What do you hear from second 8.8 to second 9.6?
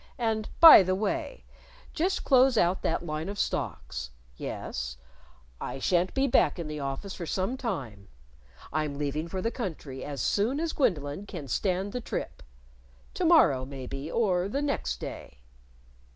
leaving for the